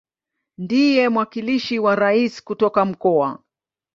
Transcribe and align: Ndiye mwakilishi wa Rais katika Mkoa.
Ndiye 0.57 1.09
mwakilishi 1.09 1.79
wa 1.79 1.95
Rais 1.95 2.43
katika 2.43 2.85
Mkoa. 2.85 3.39